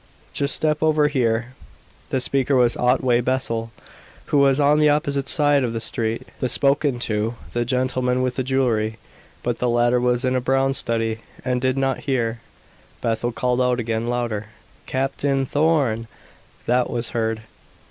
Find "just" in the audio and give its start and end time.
0.33-0.55